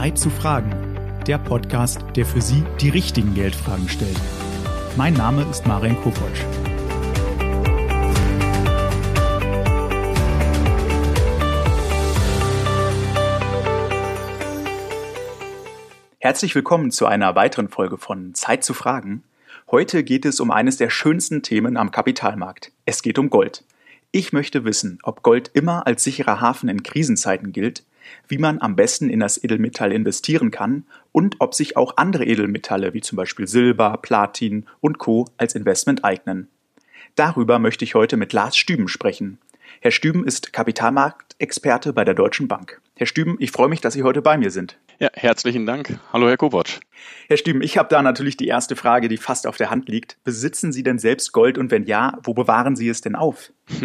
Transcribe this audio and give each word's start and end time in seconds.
Zeit 0.00 0.16
zu 0.16 0.30
fragen. 0.30 0.70
Der 1.26 1.36
Podcast, 1.36 2.02
der 2.16 2.24
für 2.24 2.40
Sie 2.40 2.64
die 2.80 2.88
richtigen 2.88 3.34
Geldfragen 3.34 3.86
stellt. 3.86 4.18
Mein 4.96 5.12
Name 5.12 5.46
ist 5.50 5.66
Marian 5.66 5.94
Kopotsch. 6.02 6.40
Herzlich 16.18 16.54
willkommen 16.54 16.90
zu 16.90 17.04
einer 17.04 17.34
weiteren 17.34 17.68
Folge 17.68 17.98
von 17.98 18.32
Zeit 18.32 18.64
zu 18.64 18.72
fragen. 18.72 19.22
Heute 19.70 20.02
geht 20.02 20.24
es 20.24 20.40
um 20.40 20.50
eines 20.50 20.78
der 20.78 20.88
schönsten 20.88 21.42
Themen 21.42 21.76
am 21.76 21.90
Kapitalmarkt. 21.90 22.72
Es 22.86 23.02
geht 23.02 23.18
um 23.18 23.28
Gold. 23.28 23.64
Ich 24.12 24.32
möchte 24.32 24.64
wissen, 24.64 24.98
ob 25.02 25.22
Gold 25.22 25.50
immer 25.52 25.86
als 25.86 26.04
sicherer 26.04 26.40
Hafen 26.40 26.70
in 26.70 26.82
Krisenzeiten 26.82 27.52
gilt, 27.52 27.84
wie 28.28 28.38
man 28.38 28.60
am 28.60 28.76
besten 28.76 29.10
in 29.10 29.20
das 29.20 29.42
Edelmetall 29.42 29.92
investieren 29.92 30.50
kann 30.50 30.84
und 31.12 31.36
ob 31.38 31.54
sich 31.54 31.76
auch 31.76 31.96
andere 31.96 32.24
Edelmetalle 32.24 32.94
wie 32.94 33.00
zum 33.00 33.16
Beispiel 33.16 33.46
Silber, 33.46 33.98
Platin 34.00 34.66
und 34.80 34.98
Co. 34.98 35.26
als 35.36 35.54
Investment 35.54 36.04
eignen. 36.04 36.48
Darüber 37.14 37.58
möchte 37.58 37.84
ich 37.84 37.94
heute 37.94 38.16
mit 38.16 38.32
Lars 38.32 38.56
Stüben 38.56 38.88
sprechen. 38.88 39.38
Herr 39.82 39.92
Stüben 39.92 40.26
ist 40.26 40.52
Kapitalmarktexperte 40.52 41.94
bei 41.94 42.04
der 42.04 42.12
Deutschen 42.12 42.48
Bank. 42.48 42.82
Herr 42.96 43.06
Stüben, 43.06 43.36
ich 43.38 43.50
freue 43.50 43.70
mich, 43.70 43.80
dass 43.80 43.94
Sie 43.94 44.02
heute 44.02 44.20
bei 44.20 44.36
mir 44.36 44.50
sind. 44.50 44.78
Ja, 44.98 45.08
herzlichen 45.14 45.64
Dank. 45.64 45.98
Hallo, 46.12 46.28
Herr 46.28 46.36
Kopotsch. 46.36 46.80
Herr 47.28 47.38
Stüben, 47.38 47.62
ich 47.62 47.78
habe 47.78 47.88
da 47.88 48.02
natürlich 48.02 48.36
die 48.36 48.46
erste 48.46 48.76
Frage, 48.76 49.08
die 49.08 49.16
fast 49.16 49.46
auf 49.46 49.56
der 49.56 49.70
Hand 49.70 49.88
liegt. 49.88 50.18
Besitzen 50.22 50.70
Sie 50.70 50.82
denn 50.82 50.98
selbst 50.98 51.32
Gold 51.32 51.56
und 51.56 51.70
wenn 51.70 51.84
ja, 51.86 52.18
wo 52.24 52.34
bewahren 52.34 52.76
Sie 52.76 52.90
es 52.90 53.00
denn 53.00 53.16
auf? 53.16 53.54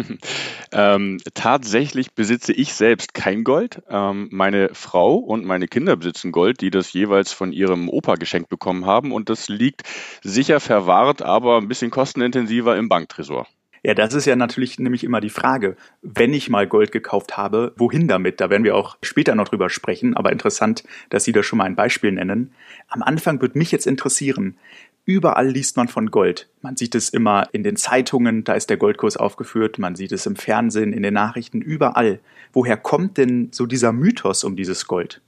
ähm, 0.72 1.18
tatsächlich 1.32 2.12
besitze 2.12 2.52
ich 2.52 2.74
selbst 2.74 3.14
kein 3.14 3.42
Gold. 3.42 3.82
Ähm, 3.88 4.28
meine 4.30 4.74
Frau 4.74 5.14
und 5.14 5.46
meine 5.46 5.66
Kinder 5.66 5.96
besitzen 5.96 6.30
Gold, 6.30 6.60
die 6.60 6.68
das 6.68 6.92
jeweils 6.92 7.32
von 7.32 7.52
ihrem 7.52 7.88
Opa 7.88 8.16
geschenkt 8.16 8.50
bekommen 8.50 8.84
haben 8.84 9.12
und 9.12 9.30
das 9.30 9.48
liegt 9.48 9.84
sicher 10.22 10.60
verwahrt, 10.60 11.22
aber 11.22 11.56
ein 11.56 11.68
bisschen 11.68 11.90
kostenintensiver 11.90 12.76
im 12.76 12.90
Banktresor. 12.90 13.46
Ja, 13.86 13.94
das 13.94 14.14
ist 14.14 14.24
ja 14.24 14.34
natürlich 14.34 14.80
nämlich 14.80 15.04
immer 15.04 15.20
die 15.20 15.30
Frage, 15.30 15.76
wenn 16.02 16.34
ich 16.34 16.50
mal 16.50 16.66
Gold 16.66 16.90
gekauft 16.90 17.36
habe, 17.36 17.72
wohin 17.76 18.08
damit? 18.08 18.40
Da 18.40 18.50
werden 18.50 18.64
wir 18.64 18.74
auch 18.74 18.96
später 19.00 19.36
noch 19.36 19.46
drüber 19.46 19.70
sprechen, 19.70 20.16
aber 20.16 20.32
interessant, 20.32 20.82
dass 21.08 21.22
Sie 21.22 21.30
da 21.30 21.44
schon 21.44 21.58
mal 21.58 21.66
ein 21.66 21.76
Beispiel 21.76 22.10
nennen. 22.10 22.50
Am 22.88 23.04
Anfang 23.04 23.40
würde 23.40 23.56
mich 23.56 23.70
jetzt 23.70 23.86
interessieren, 23.86 24.56
Überall 25.04 25.48
liest 25.48 25.76
man 25.76 25.86
von 25.86 26.10
Gold. 26.10 26.48
Man 26.62 26.76
sieht 26.76 26.96
es 26.96 27.10
immer 27.10 27.48
in 27.52 27.62
den 27.62 27.76
Zeitungen, 27.76 28.42
da 28.42 28.54
ist 28.54 28.70
der 28.70 28.76
Goldkurs 28.76 29.16
aufgeführt, 29.16 29.78
man 29.78 29.94
sieht 29.94 30.10
es 30.10 30.26
im 30.26 30.34
Fernsehen, 30.34 30.92
in 30.92 31.04
den 31.04 31.14
Nachrichten, 31.14 31.62
überall. 31.62 32.18
Woher 32.52 32.76
kommt 32.76 33.16
denn 33.16 33.50
so 33.52 33.66
dieser 33.66 33.92
Mythos 33.92 34.42
um 34.42 34.56
dieses 34.56 34.88
Gold? 34.88 35.20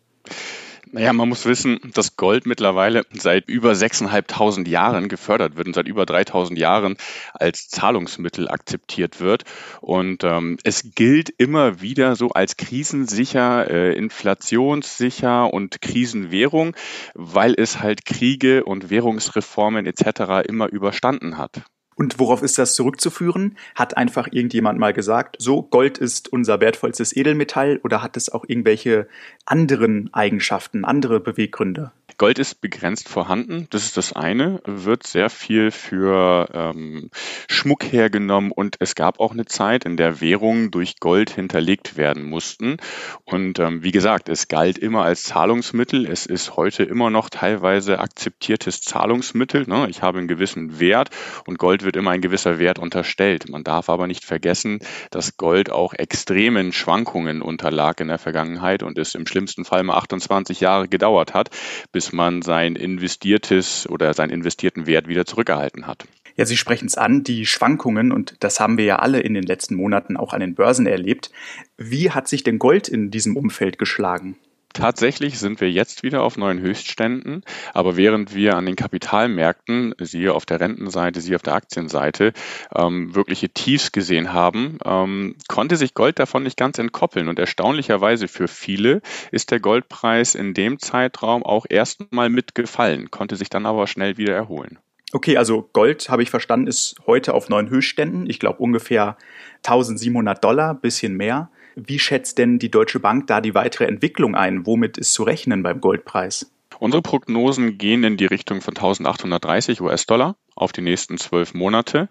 Naja, 0.92 1.12
man 1.12 1.28
muss 1.28 1.44
wissen, 1.44 1.78
dass 1.94 2.16
Gold 2.16 2.46
mittlerweile 2.46 3.04
seit 3.12 3.48
über 3.48 3.72
6.500 3.72 4.66
Jahren 4.68 5.08
gefördert 5.08 5.56
wird 5.56 5.66
und 5.66 5.74
seit 5.74 5.86
über 5.86 6.04
3.000 6.04 6.56
Jahren 6.56 6.96
als 7.34 7.68
Zahlungsmittel 7.68 8.48
akzeptiert 8.48 9.20
wird. 9.20 9.44
Und 9.80 10.24
ähm, 10.24 10.58
es 10.64 10.94
gilt 10.94 11.30
immer 11.36 11.80
wieder 11.80 12.16
so 12.16 12.30
als 12.30 12.56
krisensicher, 12.56 13.70
äh, 13.70 13.92
inflationssicher 13.94 15.52
und 15.52 15.80
Krisenwährung, 15.82 16.74
weil 17.14 17.54
es 17.56 17.80
halt 17.80 18.04
Kriege 18.04 18.64
und 18.64 18.90
Währungsreformen 18.90 19.86
etc. 19.86 20.48
immer 20.48 20.68
überstanden 20.68 21.38
hat. 21.38 21.62
Und 21.98 22.20
worauf 22.20 22.42
ist 22.42 22.58
das 22.58 22.76
zurückzuführen? 22.76 23.58
Hat 23.74 23.96
einfach 23.96 24.28
irgendjemand 24.30 24.78
mal 24.78 24.92
gesagt, 24.92 25.34
so 25.40 25.62
Gold 25.62 25.98
ist 25.98 26.32
unser 26.32 26.60
wertvollstes 26.60 27.14
Edelmetall 27.14 27.80
oder 27.82 28.04
hat 28.04 28.16
es 28.16 28.30
auch 28.30 28.44
irgendwelche 28.46 29.08
anderen 29.44 30.08
Eigenschaften, 30.14 30.84
andere 30.84 31.18
Beweggründe? 31.18 31.90
Gold 32.18 32.40
ist 32.40 32.60
begrenzt 32.60 33.08
vorhanden, 33.08 33.68
das 33.70 33.84
ist 33.84 33.96
das 33.96 34.12
eine, 34.12 34.60
wird 34.64 35.06
sehr 35.06 35.30
viel 35.30 35.70
für 35.70 36.48
ähm, 36.52 37.10
Schmuck 37.46 37.84
hergenommen 37.84 38.50
und 38.50 38.74
es 38.80 38.96
gab 38.96 39.20
auch 39.20 39.30
eine 39.30 39.44
Zeit, 39.44 39.84
in 39.84 39.96
der 39.96 40.20
Währungen 40.20 40.72
durch 40.72 40.98
Gold 40.98 41.30
hinterlegt 41.30 41.96
werden 41.96 42.24
mussten. 42.24 42.78
Und 43.24 43.60
ähm, 43.60 43.84
wie 43.84 43.92
gesagt, 43.92 44.28
es 44.28 44.48
galt 44.48 44.78
immer 44.78 45.04
als 45.04 45.22
Zahlungsmittel, 45.22 46.06
es 46.06 46.26
ist 46.26 46.56
heute 46.56 46.82
immer 46.82 47.08
noch 47.10 47.30
teilweise 47.30 48.00
akzeptiertes 48.00 48.80
Zahlungsmittel. 48.80 49.68
Ne? 49.68 49.86
Ich 49.88 50.02
habe 50.02 50.18
einen 50.18 50.26
gewissen 50.26 50.80
Wert 50.80 51.10
und 51.46 51.56
Gold 51.58 51.84
wird 51.84 51.94
immer 51.94 52.10
ein 52.10 52.20
gewisser 52.20 52.58
Wert 52.58 52.80
unterstellt. 52.80 53.48
Man 53.48 53.62
darf 53.62 53.88
aber 53.88 54.08
nicht 54.08 54.24
vergessen, 54.24 54.80
dass 55.12 55.36
Gold 55.36 55.70
auch 55.70 55.94
extremen 55.94 56.72
Schwankungen 56.72 57.42
unterlag 57.42 58.00
in 58.00 58.08
der 58.08 58.18
Vergangenheit 58.18 58.82
und 58.82 58.98
es 58.98 59.14
im 59.14 59.28
schlimmsten 59.28 59.64
Fall 59.64 59.84
mal 59.84 59.98
28 59.98 60.58
Jahre 60.58 60.88
gedauert 60.88 61.32
hat, 61.32 61.50
bis 61.92 62.07
man 62.12 62.42
sein 62.42 62.76
investiertes 62.76 63.88
oder 63.88 64.14
seinen 64.14 64.30
investierten 64.30 64.86
Wert 64.86 65.08
wieder 65.08 65.26
zurückerhalten 65.26 65.86
hat. 65.86 66.06
Ja, 66.36 66.46
Sie 66.46 66.56
sprechen 66.56 66.86
es 66.86 66.96
an, 66.96 67.24
die 67.24 67.46
Schwankungen, 67.46 68.12
und 68.12 68.36
das 68.40 68.60
haben 68.60 68.78
wir 68.78 68.84
ja 68.84 69.00
alle 69.00 69.18
in 69.20 69.34
den 69.34 69.42
letzten 69.42 69.74
Monaten 69.74 70.16
auch 70.16 70.32
an 70.32 70.40
den 70.40 70.54
Börsen 70.54 70.86
erlebt. 70.86 71.32
Wie 71.76 72.12
hat 72.12 72.28
sich 72.28 72.44
denn 72.44 72.60
Gold 72.60 72.86
in 72.88 73.10
diesem 73.10 73.36
Umfeld 73.36 73.76
geschlagen? 73.76 74.36
Tatsächlich 74.74 75.38
sind 75.38 75.60
wir 75.60 75.70
jetzt 75.70 76.02
wieder 76.02 76.22
auf 76.22 76.36
neuen 76.36 76.60
Höchstständen, 76.60 77.42
aber 77.72 77.96
während 77.96 78.34
wir 78.34 78.56
an 78.56 78.66
den 78.66 78.76
Kapitalmärkten, 78.76 79.94
siehe 79.98 80.34
auf 80.34 80.44
der 80.46 80.60
Rentenseite, 80.60 81.20
siehe 81.20 81.36
auf 81.36 81.42
der 81.42 81.54
Aktienseite, 81.54 82.32
ähm, 82.74 83.14
wirkliche 83.14 83.48
Tiefs 83.48 83.92
gesehen 83.92 84.32
haben, 84.32 84.78
ähm, 84.84 85.36
konnte 85.48 85.76
sich 85.76 85.94
Gold 85.94 86.18
davon 86.18 86.42
nicht 86.42 86.56
ganz 86.56 86.78
entkoppeln. 86.78 87.28
Und 87.28 87.38
erstaunlicherweise 87.38 88.28
für 88.28 88.46
viele 88.46 89.00
ist 89.32 89.50
der 89.50 89.58
Goldpreis 89.58 90.34
in 90.34 90.54
dem 90.54 90.78
Zeitraum 90.78 91.42
auch 91.42 91.66
erstmal 91.68 92.28
mitgefallen, 92.28 93.10
konnte 93.10 93.36
sich 93.36 93.48
dann 93.48 93.66
aber 93.66 93.86
schnell 93.86 94.16
wieder 94.18 94.34
erholen. 94.34 94.78
Okay, 95.12 95.38
also 95.38 95.70
Gold, 95.72 96.10
habe 96.10 96.22
ich 96.22 96.28
verstanden, 96.28 96.66
ist 96.66 96.96
heute 97.06 97.32
auf 97.32 97.48
neuen 97.48 97.70
Höchstständen. 97.70 98.28
Ich 98.28 98.38
glaube 98.38 98.58
ungefähr 98.58 99.16
1700 99.64 100.44
Dollar, 100.44 100.74
bisschen 100.74 101.16
mehr. 101.16 101.50
Wie 101.80 102.00
schätzt 102.00 102.38
denn 102.38 102.58
die 102.58 102.72
Deutsche 102.72 102.98
Bank 102.98 103.28
da 103.28 103.40
die 103.40 103.54
weitere 103.54 103.84
Entwicklung 103.84 104.34
ein? 104.34 104.66
Womit 104.66 104.98
ist 104.98 105.12
zu 105.12 105.22
rechnen 105.22 105.62
beim 105.62 105.80
Goldpreis? 105.80 106.50
Unsere 106.80 107.02
Prognosen 107.02 107.76
gehen 107.76 108.04
in 108.04 108.16
die 108.16 108.26
Richtung 108.26 108.60
von 108.60 108.76
1830 108.76 109.80
US-Dollar 109.80 110.36
auf 110.54 110.72
die 110.72 110.80
nächsten 110.80 111.18
zwölf 111.18 111.54
Monate. 111.54 112.08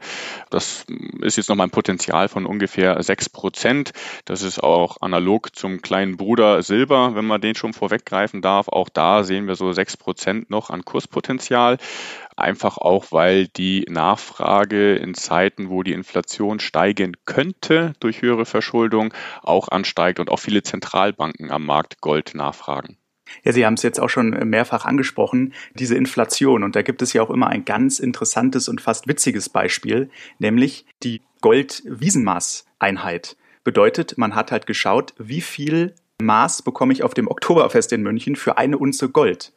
Das 0.50 0.86
ist 1.22 1.38
jetzt 1.38 1.50
nochmal 1.50 1.68
ein 1.68 1.72
Potenzial 1.72 2.28
von 2.28 2.46
ungefähr 2.46 3.02
sechs 3.04 3.30
Prozent. 3.30 3.92
Das 4.26 4.42
ist 4.42 4.62
auch 4.62 4.98
analog 5.02 5.56
zum 5.56 5.82
kleinen 5.82 6.18
Bruder 6.18 6.64
Silber, 6.64 7.16
wenn 7.16 7.26
man 7.26 7.42
den 7.42 7.56
schon 7.56 7.74
vorweggreifen 7.74 8.42
darf. 8.42 8.68
Auch 8.68 8.90
da 8.90 9.24
sehen 9.24 9.48
wir 9.48 9.56
so 9.56 9.72
sechs 9.72 9.96
Prozent 9.96 10.50
noch 10.50 10.70
an 10.70 10.84
Kurspotenzial. 10.84 11.78
Einfach 12.36 12.78
auch, 12.78 13.06
weil 13.12 13.48
die 13.48 13.86
Nachfrage 13.90 14.96
in 14.96 15.14
Zeiten, 15.14 15.70
wo 15.70 15.82
die 15.82 15.94
Inflation 15.94 16.60
steigen 16.60 17.16
könnte 17.26 17.94
durch 18.00 18.22
höhere 18.22 18.46
Verschuldung, 18.46 19.14
auch 19.44 19.70
ansteigt 19.70 20.20
und 20.20 20.30
auch 20.30 20.40
viele 20.40 20.62
Zentralbanken 20.62 21.52
am 21.52 21.66
Markt 21.66 22.02
Gold 22.02 22.36
nachfragen. 22.36 22.98
Ja, 23.44 23.52
Sie 23.52 23.66
haben 23.66 23.76
es 23.76 23.84
jetzt 23.84 24.00
auch 24.00 24.10
schon 24.10 24.30
mehrfach 24.30 24.86
angesprochen, 24.86 25.54
diese 25.74 25.96
Inflation. 25.96 26.64
Und 26.64 26.76
da 26.76 26.82
gibt 26.82 27.02
es 27.02 27.14
ja 27.14 27.22
auch 27.22 27.30
immer 27.30 27.48
ein 27.48 27.66
ganz 27.66 28.00
interessantes 28.00 28.68
und 28.70 28.82
fast 28.82 29.08
witziges 29.08 29.50
Beispiel, 29.50 30.10
nämlich 30.40 30.86
die 31.04 31.22
Gold-Wiesenmaß-Einheit. 31.42 33.38
Bedeutet, 33.64 34.18
man 34.18 34.36
hat 34.36 34.52
halt 34.52 34.66
geschaut, 34.66 35.14
wie 35.18 35.42
viel 35.42 35.94
Maß 36.22 36.64
bekomme 36.64 36.94
ich 36.94 37.04
auf 37.04 37.14
dem 37.14 37.28
Oktoberfest 37.28 37.92
in 37.94 38.02
München 38.02 38.36
für 38.36 38.58
eine 38.58 38.78
Unze 38.78 39.10
Gold. 39.10 39.54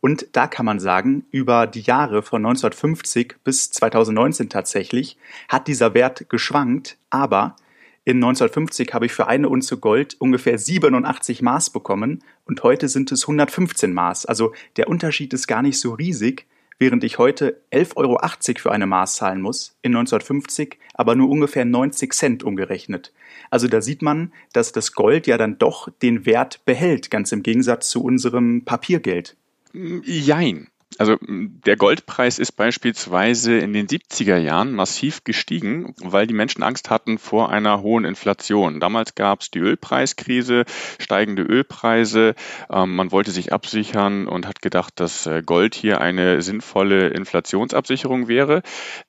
Und 0.00 0.26
da 0.32 0.46
kann 0.46 0.66
man 0.66 0.80
sagen, 0.80 1.24
über 1.30 1.66
die 1.66 1.80
Jahre 1.80 2.22
von 2.22 2.44
1950 2.44 3.36
bis 3.42 3.70
2019 3.70 4.50
tatsächlich 4.50 5.16
hat 5.48 5.66
dieser 5.66 5.94
Wert 5.94 6.28
geschwankt, 6.28 6.98
aber 7.08 7.56
in 8.04 8.18
1950 8.18 8.92
habe 8.92 9.06
ich 9.06 9.12
für 9.12 9.28
eine 9.28 9.48
Unze 9.48 9.78
Gold 9.78 10.16
ungefähr 10.18 10.58
87 10.58 11.40
Maß 11.40 11.70
bekommen 11.70 12.22
und 12.44 12.62
heute 12.62 12.88
sind 12.88 13.10
es 13.12 13.22
115 13.22 13.94
Maß. 13.94 14.26
Also 14.26 14.52
der 14.76 14.88
Unterschied 14.88 15.32
ist 15.32 15.46
gar 15.46 15.62
nicht 15.62 15.80
so 15.80 15.94
riesig, 15.94 16.46
während 16.78 17.02
ich 17.02 17.18
heute 17.18 17.62
11,80 17.72 17.96
Euro 17.96 18.18
für 18.58 18.72
eine 18.72 18.86
Maß 18.86 19.16
zahlen 19.16 19.40
muss, 19.40 19.78
in 19.80 19.92
1950 19.92 20.78
aber 20.92 21.14
nur 21.14 21.30
ungefähr 21.30 21.64
90 21.64 22.12
Cent 22.12 22.42
umgerechnet. 22.42 23.14
Also 23.50 23.68
da 23.68 23.80
sieht 23.80 24.02
man, 24.02 24.32
dass 24.52 24.72
das 24.72 24.92
Gold 24.92 25.26
ja 25.26 25.38
dann 25.38 25.56
doch 25.58 25.88
den 26.02 26.26
Wert 26.26 26.64
behält, 26.66 27.10
ganz 27.10 27.32
im 27.32 27.42
Gegensatz 27.42 27.88
zu 27.88 28.04
unserem 28.04 28.66
Papiergeld. 28.66 29.36
Jein. 29.72 30.68
Also 30.98 31.16
der 31.20 31.76
Goldpreis 31.76 32.38
ist 32.38 32.52
beispielsweise 32.52 33.58
in 33.58 33.72
den 33.72 33.86
70er 33.86 34.36
Jahren 34.36 34.72
massiv 34.72 35.24
gestiegen, 35.24 35.94
weil 36.02 36.26
die 36.26 36.34
Menschen 36.34 36.62
Angst 36.62 36.90
hatten 36.90 37.18
vor 37.18 37.50
einer 37.50 37.82
hohen 37.82 38.04
Inflation. 38.04 38.80
Damals 38.80 39.14
gab 39.14 39.40
es 39.40 39.50
die 39.50 39.58
Ölpreiskrise, 39.58 40.64
steigende 40.98 41.42
Ölpreise. 41.42 42.34
Ähm, 42.70 42.94
man 42.94 43.12
wollte 43.12 43.30
sich 43.30 43.52
absichern 43.52 44.28
und 44.28 44.46
hat 44.46 44.62
gedacht, 44.62 44.94
dass 45.00 45.26
äh, 45.26 45.42
Gold 45.44 45.74
hier 45.74 46.00
eine 46.00 46.42
sinnvolle 46.42 47.08
Inflationsabsicherung 47.08 48.28
wäre. 48.28 48.62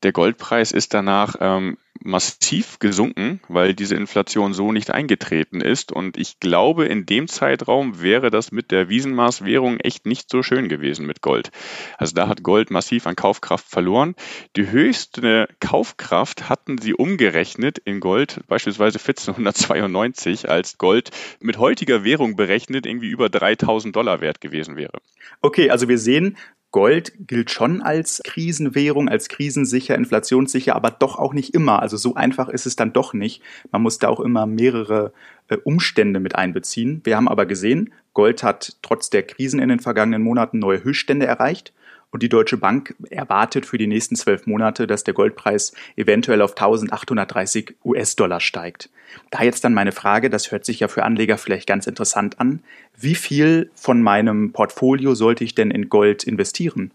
Der 0.04 0.12
Goldpreis 0.12 0.72
ist 0.72 0.94
danach 0.94 1.36
ähm, 1.40 1.78
massiv 2.04 2.80
gesunken, 2.80 3.40
weil 3.48 3.74
diese 3.74 3.96
Inflation 3.96 4.54
so 4.54 4.72
nicht 4.72 4.92
eingetreten 4.92 5.62
ist. 5.62 5.92
Und 5.92 6.18
ich 6.18 6.40
glaube, 6.40 6.86
in 6.86 7.06
dem 7.06 7.28
Zeitraum 7.28 8.02
wäre 8.02 8.30
das 8.30 8.52
mit 8.52 8.72
der 8.72 8.90
Wiesenmaßwährung 8.90 9.80
echt 9.80 10.06
nicht 10.06 10.30
so 10.30 10.44
schön 10.44 10.70
gewesen 10.70 11.06
mit 11.06 11.22
Gold. 11.22 11.52
Also 11.98 12.14
da 12.16 12.28
hat 12.28 12.44
Gold 12.44 12.70
massiv 12.70 13.08
an 13.08 13.16
Kaufkraft 13.16 13.68
verloren. 13.68 14.16
Die 14.56 14.70
höchste 14.70 15.48
Kaufkraft 15.60 16.50
hatten 16.50 16.78
sie 16.78 16.94
umgerechnet 16.94 17.80
in 17.80 18.00
Gold, 18.00 18.42
beispielsweise 18.48 19.00
1492, 19.00 20.50
als 20.50 20.78
Gold 20.78 21.12
mit 21.40 21.58
heutiger 21.58 22.04
Währung 22.04 22.36
berechnet 22.36 22.86
irgendwie 22.86 23.10
über 23.10 23.30
3000 23.30 23.96
Dollar 23.96 24.22
wert 24.22 24.42
gewesen 24.42 24.76
wäre. 24.76 25.00
Okay, 25.42 25.70
also 25.70 25.88
wir 25.88 25.98
sehen, 25.98 26.38
Gold 26.76 27.14
gilt 27.26 27.52
schon 27.52 27.82
als 27.82 28.22
Krisenwährung, 28.26 29.08
als 29.08 29.30
krisensicher, 29.30 29.96
inflationssicher, 29.96 30.76
aber 30.76 30.92
doch 30.92 31.18
auch 31.18 31.34
nicht 31.34 31.54
immer. 31.54 31.82
Also 31.82 31.96
so 31.96 32.16
einfach 32.16 32.50
ist 32.50 32.66
es 32.66 32.76
dann 32.76 32.92
doch 32.92 33.14
nicht. 33.14 33.42
Man 33.72 33.82
muss 33.82 33.98
da 33.98 34.10
auch 34.10 34.20
immer 34.20 34.46
mehrere 34.46 35.14
äh, 35.48 35.56
Umstände 35.56 36.20
mit 36.20 36.36
einbeziehen. 36.36 37.00
Wir 37.06 37.16
haben 37.16 37.30
aber 37.30 37.46
gesehen, 37.46 37.94
Gold 38.14 38.44
hat 38.44 38.76
trotz 38.82 39.10
der 39.10 39.24
Krisen 39.24 39.62
in 39.62 39.70
den 39.70 39.80
vergangenen 39.80 40.22
Monaten 40.22 40.60
neue 40.60 40.84
Höchststände 40.84 41.26
erreicht. 41.26 41.72
Und 42.12 42.24
die 42.24 42.30
Deutsche 42.30 42.58
Bank 42.58 42.96
erwartet 43.10 43.66
für 43.66 43.78
die 43.78 43.88
nächsten 43.88 44.16
zwölf 44.16 44.48
Monate, 44.48 44.88
dass 44.88 45.04
der 45.04 45.14
Goldpreis 45.14 45.74
eventuell 45.98 46.42
auf 46.42 46.52
1830 46.52 47.76
US-Dollar 47.84 48.40
steigt. 48.40 48.90
Da 49.32 49.44
jetzt 49.44 49.64
dann 49.64 49.74
meine 49.74 49.92
Frage, 49.92 50.30
das 50.30 50.52
hört 50.52 50.66
sich 50.66 50.80
ja 50.80 50.88
für 50.88 51.04
Anleger 51.04 51.38
vielleicht 51.38 51.68
ganz 51.68 51.88
interessant 51.88 52.40
an. 52.40 52.62
Wie 52.98 53.16
viel 53.16 53.70
von 53.76 54.02
meinem 54.02 54.54
Portfolio 54.54 55.14
sollte 55.16 55.44
ich 55.44 55.56
denn 55.56 55.72
in 55.72 55.90
Gold 55.90 56.24
investieren? 56.24 56.92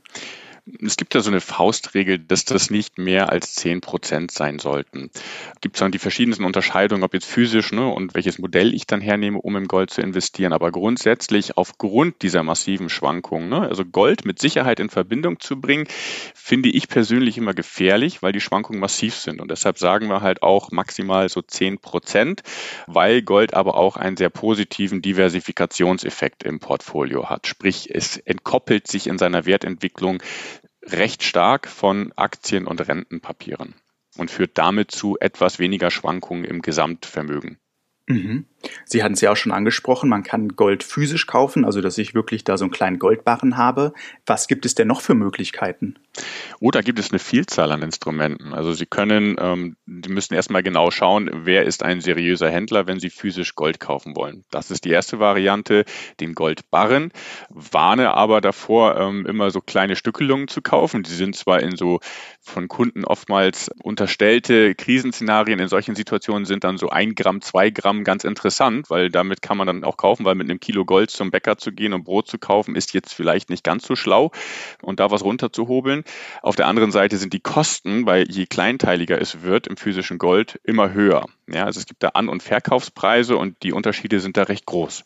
Es 0.83 0.97
gibt 0.97 1.15
ja 1.15 1.21
so 1.21 1.31
eine 1.31 1.41
Faustregel, 1.41 2.19
dass 2.19 2.45
das 2.45 2.71
nicht 2.71 2.99
mehr 2.99 3.31
als 3.31 3.55
10 3.55 3.81
Prozent 3.81 4.31
sein 4.31 4.59
sollten. 4.59 5.11
Es 5.55 5.61
gibt 5.61 5.81
dann 5.81 5.93
die 5.93 5.99
verschiedensten 5.99 6.45
Unterscheidungen, 6.45 7.03
ob 7.03 7.15
jetzt 7.15 7.27
physisch 7.27 7.73
ne, 7.73 7.89
und 7.89 8.15
welches 8.15 8.39
Modell 8.39 8.75
ich 8.75 8.87
dann 8.87 9.01
hernehme, 9.01 9.39
um 9.39 9.57
im 9.57 9.69
Gold 9.69 9.91
zu 9.91 10.01
investieren. 10.01 10.53
Aber 10.53 10.71
grundsätzlich 10.71 11.57
aufgrund 11.57 12.23
dieser 12.23 12.43
massiven 12.43 12.89
Schwankungen, 12.89 13.49
ne, 13.49 13.61
also 13.63 13.85
Gold 13.85 14.25
mit 14.25 14.39
Sicherheit 14.39 14.81
in 14.81 14.91
Verbindung 14.91 15.41
zu 15.41 15.61
bringen, 15.61 15.87
finde 16.35 16.69
ich 16.69 16.89
persönlich 16.89 17.39
immer 17.39 17.55
gefährlich, 17.55 18.23
weil 18.23 18.33
die 18.33 18.41
Schwankungen 18.41 18.81
massiv 18.81 19.15
sind. 19.15 19.41
Und 19.41 19.51
deshalb 19.51 19.79
sagen 19.79 20.09
wir 20.09 20.21
halt 20.21 20.43
auch 20.43 20.71
maximal 20.71 21.29
so 21.29 21.43
10 21.43 21.79
Prozent, 21.79 22.43
weil 22.87 23.23
Gold 23.23 23.55
aber 23.55 23.77
auch 23.77 23.97
einen 23.97 24.17
sehr 24.17 24.31
positiven 24.31 25.03
Diversifikationseffekt 25.03 26.43
im 26.43 26.61
Portfolio 26.61 27.29
hat. 27.29 27.47
Sprich, 27.47 27.95
es 27.95 28.17
entkoppelt 28.17 28.87
sich 28.87 29.07
in 29.07 29.19
seiner 29.19 29.47
Wertentwicklung 29.47 30.23
recht 30.83 31.23
stark 31.23 31.69
von 31.69 32.13
Aktien 32.17 32.67
und 32.67 32.87
Rentenpapieren 32.87 33.75
und 34.17 34.31
führt 34.31 34.59
damit 34.59 34.91
zu 34.91 35.17
etwas 35.21 35.59
weniger 35.59 35.91
Schwankungen 35.91 36.45
im 36.45 36.63
Gesamtvermögen. 36.63 37.59
Mhm. 38.07 38.47
Sie 38.85 39.03
hatten 39.03 39.15
es 39.15 39.21
ja 39.21 39.33
auch 39.33 39.37
schon 39.37 39.53
angesprochen, 39.53 40.09
man 40.09 40.23
kann 40.23 40.51
Gold 40.51 40.83
physisch 40.83 41.27
kaufen, 41.27 41.65
also 41.65 41.81
dass 41.81 41.97
ich 41.99 42.15
wirklich 42.15 42.45
da 42.45 42.59
so 42.59 42.65
einen 42.65 42.73
kleinen 42.73 42.99
Goldbarren 42.99 43.57
habe. 43.57 43.93
Was 44.27 44.49
gibt 44.49 44.67
es 44.67 44.75
denn 44.75 44.89
noch 44.89 45.01
für 45.01 45.15
Möglichkeiten? 45.15 45.95
Oh, 46.61 46.71
da 46.71 46.83
gibt 46.83 46.99
es 46.99 47.11
eine 47.11 47.19
Vielzahl 47.19 47.73
an 47.73 47.83
Instrumenten. 47.83 48.53
Also 48.53 48.73
Sie 48.73 48.87
können, 48.87 49.37
ähm, 49.39 49.77
Sie 49.87 50.13
müssen 50.13 50.35
erstmal 50.35 50.63
genau 50.63 50.91
schauen, 50.91 51.31
wer 51.33 51.65
ist 51.65 51.83
ein 51.83 52.01
seriöser 52.01 52.51
Händler, 52.51 52.87
wenn 52.87 53.01
Sie 53.01 53.11
physisch 53.11 53.55
Gold 53.55 53.81
kaufen 53.81 54.17
wollen. 54.17 54.45
Das 54.51 54.71
ist 54.71 54.85
die 54.85 54.91
erste 54.91 55.21
Variante, 55.21 55.85
den 56.21 56.35
Goldbarren. 56.35 57.13
Warne 57.49 58.13
aber 58.13 58.41
davor, 58.41 58.99
ähm, 58.99 59.25
immer 59.27 59.51
so 59.51 59.61
kleine 59.61 59.97
Stückelungen 59.97 60.49
zu 60.49 60.61
kaufen. 60.61 61.03
Die 61.03 61.11
sind 61.11 61.37
zwar 61.37 61.61
in 61.61 61.77
so 61.77 62.01
von 62.41 62.69
Kunden 62.69 63.05
oftmals 63.05 63.71
unterstellte 63.83 64.75
Krisenszenarien. 64.75 65.61
In 65.61 65.69
solchen 65.69 65.95
Situationen 65.95 66.45
sind 66.45 66.65
dann 66.65 66.77
so 66.77 66.91
ein 66.91 67.15
Gramm, 67.15 67.41
zwei 67.41 67.71
Gramm 67.71 68.05
ganz 68.05 68.25
interessant 68.25 68.50
interessant, 68.51 68.91
weil 68.91 69.11
damit 69.11 69.43
kann 69.43 69.57
man 69.57 69.69
dann 69.69 69.85
auch 69.85 69.97
kaufen, 69.97 70.25
weil 70.25 70.35
mit 70.35 70.51
einem 70.51 70.59
Kilo 70.59 70.85
Gold 70.85 71.11
zum 71.11 71.31
Bäcker 71.31 71.57
zu 71.57 71.71
gehen 71.71 71.93
und 71.93 72.03
Brot 72.03 72.27
zu 72.27 72.37
kaufen, 72.37 72.75
ist 72.75 72.93
jetzt 72.95 73.15
vielleicht 73.15 73.49
nicht 73.49 73.63
ganz 73.63 73.87
so 73.87 73.95
schlau 73.95 74.33
und 74.83 74.99
da 74.99 75.13
was 75.13 75.23
runterzuhobeln. 75.23 76.03
Auf 76.43 76.57
der 76.57 76.67
anderen 76.67 76.91
Seite 76.91 77.17
sind 77.17 77.33
die 77.33 77.39
Kosten, 77.39 78.07
weil 78.07 78.29
je 78.29 78.47
kleinteiliger 78.47 79.21
es 79.21 79.43
wird 79.43 79.69
im 79.69 79.77
physischen 79.77 80.19
Gold, 80.19 80.59
immer 80.65 80.93
höher. 80.93 81.27
Ja, 81.49 81.65
also 81.65 81.79
es 81.79 81.87
gibt 81.87 82.03
da 82.03 82.09
An- 82.09 82.29
und 82.29 82.43
Verkaufspreise 82.43 83.37
und 83.37 83.63
die 83.63 83.73
Unterschiede 83.73 84.19
sind 84.19 84.37
da 84.37 84.43
recht 84.43 84.67
groß. 84.67 85.05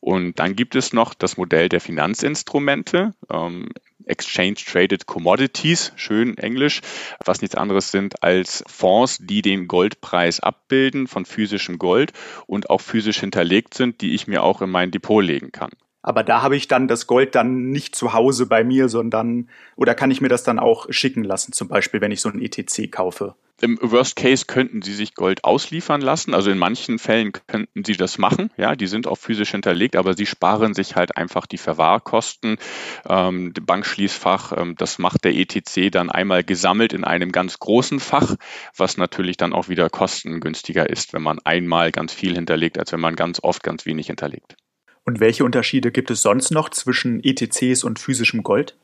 Und 0.00 0.38
dann 0.38 0.54
gibt 0.54 0.74
es 0.74 0.92
noch 0.92 1.14
das 1.14 1.36
Modell 1.36 1.68
der 1.68 1.80
Finanzinstrumente. 1.80 3.14
Ähm, 3.30 3.68
Exchange 4.08 4.54
Traded 4.54 5.06
Commodities, 5.06 5.92
schön 5.96 6.38
Englisch, 6.38 6.80
was 7.24 7.42
nichts 7.42 7.56
anderes 7.56 7.90
sind 7.90 8.22
als 8.22 8.64
Fonds, 8.66 9.18
die 9.20 9.42
den 9.42 9.68
Goldpreis 9.68 10.40
abbilden 10.40 11.06
von 11.06 11.26
physischem 11.26 11.78
Gold 11.78 12.12
und 12.46 12.70
auch 12.70 12.80
physisch 12.80 13.20
hinterlegt 13.20 13.74
sind, 13.74 14.00
die 14.00 14.14
ich 14.14 14.26
mir 14.26 14.42
auch 14.42 14.62
in 14.62 14.70
mein 14.70 14.90
Depot 14.90 15.22
legen 15.22 15.52
kann. 15.52 15.70
Aber 16.00 16.22
da 16.22 16.40
habe 16.40 16.56
ich 16.56 16.68
dann 16.68 16.88
das 16.88 17.06
Gold 17.06 17.34
dann 17.34 17.70
nicht 17.70 17.94
zu 17.94 18.14
Hause 18.14 18.46
bei 18.46 18.64
mir, 18.64 18.88
sondern 18.88 19.50
oder 19.76 19.94
kann 19.94 20.10
ich 20.10 20.20
mir 20.20 20.28
das 20.28 20.42
dann 20.42 20.58
auch 20.58 20.86
schicken 20.90 21.24
lassen, 21.24 21.52
zum 21.52 21.68
Beispiel, 21.68 22.00
wenn 22.00 22.12
ich 22.12 22.20
so 22.20 22.30
ein 22.30 22.40
ETC 22.40 22.90
kaufe? 22.90 23.34
Im 23.60 23.76
Worst 23.80 24.14
Case 24.14 24.44
könnten 24.46 24.82
Sie 24.82 24.94
sich 24.94 25.14
Gold 25.14 25.42
ausliefern 25.42 26.00
lassen. 26.00 26.32
Also 26.32 26.50
in 26.50 26.58
manchen 26.58 27.00
Fällen 27.00 27.32
könnten 27.32 27.84
Sie 27.84 27.96
das 27.96 28.16
machen. 28.16 28.50
Ja, 28.56 28.76
die 28.76 28.86
sind 28.86 29.08
auch 29.08 29.16
physisch 29.18 29.50
hinterlegt, 29.50 29.96
aber 29.96 30.14
Sie 30.14 30.26
sparen 30.26 30.74
sich 30.74 30.94
halt 30.94 31.16
einfach 31.16 31.46
die 31.46 31.58
Verwahrkosten. 31.58 32.58
Ähm, 33.08 33.52
Bankschließfach, 33.52 34.52
ähm, 34.56 34.74
das 34.78 34.98
macht 34.98 35.24
der 35.24 35.34
ETC 35.34 35.90
dann 35.90 36.08
einmal 36.08 36.44
gesammelt 36.44 36.92
in 36.92 37.02
einem 37.02 37.32
ganz 37.32 37.58
großen 37.58 37.98
Fach, 37.98 38.36
was 38.76 38.96
natürlich 38.96 39.36
dann 39.36 39.52
auch 39.52 39.68
wieder 39.68 39.90
kostengünstiger 39.90 40.88
ist, 40.88 41.12
wenn 41.12 41.22
man 41.22 41.40
einmal 41.44 41.90
ganz 41.90 42.12
viel 42.12 42.34
hinterlegt, 42.34 42.78
als 42.78 42.92
wenn 42.92 43.00
man 43.00 43.16
ganz 43.16 43.40
oft 43.42 43.64
ganz 43.64 43.86
wenig 43.86 44.06
hinterlegt. 44.06 44.56
Und 45.04 45.20
welche 45.20 45.44
Unterschiede 45.44 45.90
gibt 45.90 46.10
es 46.10 46.22
sonst 46.22 46.50
noch 46.50 46.68
zwischen 46.68 47.24
ETCs 47.24 47.82
und 47.82 47.98
physischem 47.98 48.42
Gold? 48.42 48.76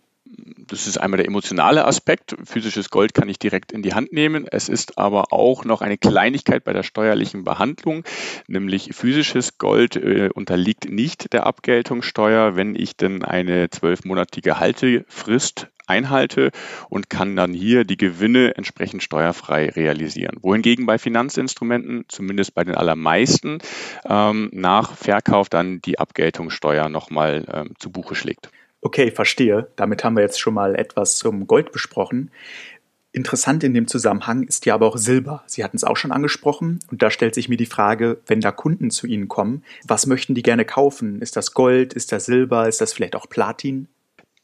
Das 0.69 0.87
ist 0.87 0.99
einmal 0.99 1.19
der 1.19 1.27
emotionale 1.27 1.85
Aspekt. 1.85 2.37
Physisches 2.45 2.91
Gold 2.91 3.15
kann 3.15 3.29
ich 3.29 3.39
direkt 3.39 3.73
in 3.73 3.83
die 3.83 3.95
Hand 3.95 4.13
nehmen. 4.13 4.47
Es 4.51 4.69
ist 4.69 4.99
aber 4.99 5.33
auch 5.33 5.65
noch 5.65 5.83
eine 5.83 5.99
Kleinigkeit 5.99 6.65
bei 6.65 6.73
der 6.73 6.83
steuerlichen 6.83 7.45
Behandlung, 7.45 8.05
nämlich 8.47 8.91
physisches 8.93 9.59
Gold 9.59 9.97
äh, 9.97 10.31
unterliegt 10.33 10.91
nicht 10.91 11.33
der 11.33 11.47
Abgeltungssteuer, 11.47 12.57
wenn 12.57 12.75
ich 12.75 12.97
denn 12.97 13.25
eine 13.25 13.71
zwölfmonatige 13.71 14.59
Haltefrist 14.59 15.69
einhalte 15.87 16.51
und 16.89 17.11
kann 17.11 17.37
dann 17.37 17.53
hier 17.53 17.85
die 17.85 17.97
Gewinne 17.97 18.57
entsprechend 18.57 19.03
steuerfrei 19.03 19.69
realisieren. 19.69 20.39
Wohingegen 20.41 20.87
bei 20.87 20.99
Finanzinstrumenten, 20.99 22.05
zumindest 22.09 22.55
bei 22.55 22.65
den 22.65 22.75
allermeisten, 22.75 23.59
ähm, 24.09 24.51
nach 24.53 24.95
Verkauf 24.95 25.49
dann 25.49 25.81
die 25.83 25.99
Abgeltungssteuer 25.99 26.89
nochmal 26.89 27.45
ähm, 27.53 27.75
zu 27.79 27.91
Buche 27.91 28.15
schlägt. 28.15 28.51
Okay, 28.85 29.11
verstehe. 29.11 29.69
Damit 29.77 30.05
haben 30.05 30.15
wir 30.15 30.23
jetzt 30.23 30.39
schon 30.39 30.53
mal 30.53 30.75
etwas 30.75 31.17
zum 31.17 31.47
Gold 31.47 31.73
besprochen. 31.73 32.31
Interessant 33.13 33.65
in 33.65 33.73
dem 33.73 33.87
Zusammenhang 33.87 34.43
ist 34.43 34.67
ja 34.67 34.75
aber 34.75 34.87
auch 34.87 34.99
Silber. 34.99 35.43
Sie 35.47 35.65
hatten 35.65 35.79
es 35.79 35.85
auch 35.85 35.97
schon 35.97 36.13
angesprochen 36.13 36.81
und 36.91 37.01
da 37.01 37.11
stellt 37.11 37.35
sich 37.35 37.49
mir 37.49 37.57
die 37.57 37.65
Frage, 37.65 38.19
wenn 38.27 38.43
da 38.43 38.53
Kunden 38.53 38.91
zu 38.91 39.07
Ihnen 39.07 39.27
kommen, 39.27 39.65
was 39.89 40.05
möchten 40.07 40.35
die 40.35 40.43
gerne 40.43 40.67
kaufen? 40.67 41.23
Ist 41.23 41.37
das 41.37 41.55
Gold? 41.55 41.95
Ist 41.95 42.13
das 42.13 42.27
Silber? 42.27 42.69
Ist 42.69 42.83
das 42.83 42.93
vielleicht 42.93 43.17
auch 43.17 43.27
Platin? 43.27 43.89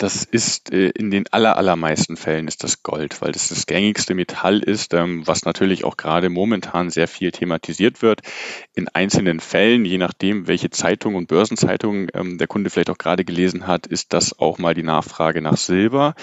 Das 0.00 0.25
ist 0.25 0.73
äh, 0.73 0.88
in 0.88 1.11
den 1.11 1.26
aller, 1.30 1.59
allermeisten 1.59 2.16
Fällen 2.16 2.49
ist 2.49 2.64
das 2.64 2.83
Gold, 2.83 3.21
weil 3.21 3.33
das 3.33 3.50
das 3.50 3.66
gängigste 3.66 4.14
Metall 4.14 4.61
ist, 4.61 4.95
ähm, 4.95 5.26
was 5.26 5.45
natürlich 5.45 5.85
auch 5.85 5.99
gerade 5.99 6.30
momentan 6.30 6.88
sehr 6.88 7.07
viel 7.07 7.33
thematisiert 7.33 8.00
wird. 8.00 8.23
In 8.75 8.88
einzelnen 8.88 9.40
Fällen, 9.40 9.85
je 9.85 9.99
nachdem, 9.99 10.49
welche 10.49 10.71
Zeitung 10.71 11.16
und 11.16 11.28
Börsenzeitung 11.28 12.09
ähm, 12.14 12.38
der 12.38 12.47
Kunde 12.47 12.71
vielleicht 12.71 12.88
auch 12.88 12.97
gerade 12.97 13.26
gelesen 13.26 13.66
hat, 13.66 13.87
ist 13.87 14.14
das 14.14 14.38
auch 14.38 14.57
mal 14.57 14.73
die 14.73 14.83
Nachfrage 14.83 15.42
nach 15.42 15.59
Silber, 15.59 16.14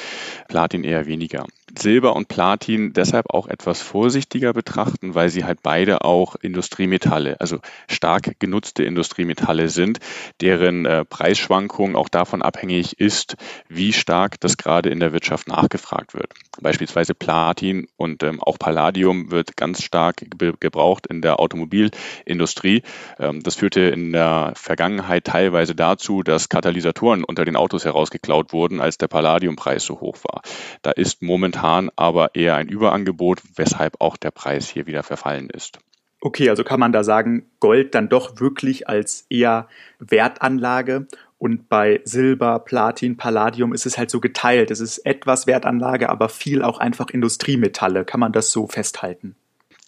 Platin 0.47 0.83
eher 0.83 1.05
weniger. 1.05 1.45
Silber 1.77 2.15
und 2.15 2.27
Platin 2.27 2.93
deshalb 2.93 3.29
auch 3.29 3.47
etwas 3.47 3.81
vorsichtiger 3.81 4.53
betrachten, 4.53 5.15
weil 5.15 5.29
sie 5.29 5.45
halt 5.45 5.59
beide 5.61 6.03
auch 6.03 6.35
Industriemetalle, 6.35 7.39
also 7.39 7.59
stark 7.89 8.39
genutzte 8.39 8.83
Industriemetalle 8.83 9.69
sind, 9.69 9.99
deren 10.41 10.85
äh, 10.85 11.05
Preisschwankung 11.05 11.95
auch 11.95 12.09
davon 12.09 12.41
abhängig 12.41 12.99
ist, 12.99 13.35
wie 13.69 13.93
stark 13.93 14.39
das 14.39 14.57
gerade 14.57 14.89
in 14.89 14.99
der 14.99 15.13
Wirtschaft 15.13 15.47
nachgefragt 15.47 16.13
wird. 16.13 16.33
Beispielsweise 16.59 17.13
Platin 17.13 17.87
und 17.97 18.23
ähm, 18.23 18.41
auch 18.41 18.57
Palladium 18.57 19.31
wird 19.31 19.57
ganz 19.57 19.83
stark 19.83 20.25
gebraucht 20.59 21.07
in 21.07 21.21
der 21.21 21.39
Automobilindustrie. 21.39 22.83
Ähm, 23.19 23.43
das 23.43 23.55
führte 23.55 23.81
in 23.81 24.11
der 24.11 24.53
Vergangenheit 24.55 25.25
teilweise 25.25 25.75
dazu, 25.75 26.23
dass 26.23 26.49
Katalysatoren 26.49 27.23
unter 27.23 27.45
den 27.45 27.55
Autos 27.55 27.85
herausgeklaut 27.85 28.53
wurden, 28.53 28.81
als 28.81 28.97
der 28.97 29.07
Palladiumpreis 29.07 29.83
so 29.83 29.99
hoch 29.99 30.17
war. 30.23 30.41
Da 30.81 30.91
ist 30.91 31.21
momentan 31.21 31.89
aber 31.95 32.35
eher 32.35 32.55
ein 32.55 32.67
Überangebot, 32.67 33.41
weshalb 33.55 34.01
auch 34.01 34.17
der 34.17 34.31
Preis 34.31 34.69
hier 34.69 34.87
wieder 34.87 35.03
verfallen 35.03 35.49
ist. 35.49 35.79
Okay, 36.19 36.49
also 36.49 36.63
kann 36.63 36.79
man 36.79 36.91
da 36.91 37.03
sagen, 37.03 37.45
Gold 37.59 37.93
dann 37.93 38.09
doch 38.09 38.39
wirklich 38.39 38.89
als 38.89 39.27
eher 39.29 39.67
Wertanlage 39.99 41.07
und 41.37 41.69
bei 41.69 42.01
Silber, 42.03 42.59
Platin, 42.59 43.17
Palladium 43.17 43.73
ist 43.73 43.85
es 43.85 43.97
halt 43.97 44.09
so 44.09 44.19
geteilt. 44.19 44.71
Es 44.71 44.79
ist 44.79 44.99
etwas 44.99 45.45
Wertanlage, 45.45 46.09
aber 46.09 46.29
viel 46.29 46.63
auch 46.63 46.79
einfach 46.79 47.09
Industriemetalle. 47.09 48.05
Kann 48.05 48.19
man 48.19 48.31
das 48.31 48.51
so 48.51 48.67
festhalten? 48.67 49.35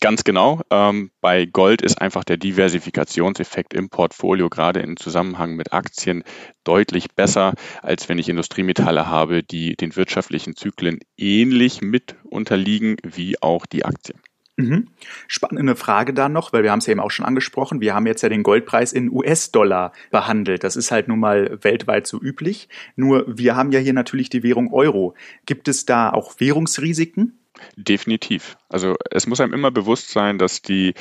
Ganz 0.01 0.23
genau. 0.23 0.61
Ähm, 0.69 1.11
bei 1.19 1.45
Gold 1.45 1.81
ist 1.81 2.01
einfach 2.01 2.23
der 2.23 2.37
Diversifikationseffekt 2.37 3.73
im 3.73 3.89
Portfolio 3.89 4.49
gerade 4.49 4.79
im 4.79 4.95
Zusammenhang 4.95 5.55
mit 5.55 5.73
Aktien 5.73 6.23
deutlich 6.63 7.11
besser, 7.15 7.53
als 7.81 8.07
wenn 8.07 8.17
ich 8.17 8.29
Industriemetalle 8.29 9.07
habe, 9.07 9.43
die 9.43 9.75
den 9.75 9.95
wirtschaftlichen 9.97 10.55
Zyklen 10.55 10.99
ähnlich 11.17 11.81
mit 11.81 12.15
unterliegen 12.23 12.95
wie 13.03 13.41
auch 13.41 13.65
die 13.65 13.83
Aktien. 13.83 14.21
Mhm. 14.59 14.87
Spannende 15.27 15.77
Frage 15.77 16.13
da 16.13 16.27
noch, 16.27 16.51
weil 16.51 16.63
wir 16.63 16.71
haben 16.71 16.79
es 16.79 16.85
ja 16.85 16.91
eben 16.91 16.99
auch 16.99 17.11
schon 17.11 17.25
angesprochen. 17.25 17.79
Wir 17.79 17.95
haben 17.95 18.05
jetzt 18.05 18.21
ja 18.21 18.29
den 18.29 18.43
Goldpreis 18.43 18.91
in 18.91 19.09
US-Dollar 19.09 19.93
behandelt. 20.11 20.65
Das 20.65 20.75
ist 20.75 20.91
halt 20.91 21.07
nun 21.07 21.19
mal 21.19 21.57
weltweit 21.61 22.07
so 22.07 22.19
üblich. 22.19 22.67
Nur 22.97 23.25
wir 23.27 23.55
haben 23.55 23.71
ja 23.71 23.79
hier 23.79 23.93
natürlich 23.93 24.29
die 24.29 24.43
Währung 24.43 24.73
Euro. 24.73 25.15
Gibt 25.45 25.69
es 25.69 25.85
da 25.85 26.09
auch 26.09 26.39
Währungsrisiken? 26.39 27.39
Definitiv. 27.75 28.57
Also 28.69 28.95
es 29.11 29.27
muss 29.27 29.39
einem 29.39 29.53
immer 29.53 29.71
bewusst 29.71 30.11
sein, 30.11 30.37
dass 30.37 30.61
die, 30.61 30.93